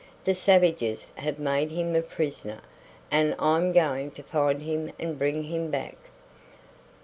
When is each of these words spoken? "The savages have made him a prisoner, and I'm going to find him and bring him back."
"The 0.23 0.33
savages 0.33 1.11
have 1.17 1.37
made 1.37 1.69
him 1.69 1.95
a 1.95 2.01
prisoner, 2.01 2.61
and 3.11 3.35
I'm 3.37 3.71
going 3.71 4.09
to 4.13 4.23
find 4.23 4.63
him 4.63 4.91
and 4.99 5.15
bring 5.15 5.43
him 5.43 5.69
back." 5.69 5.95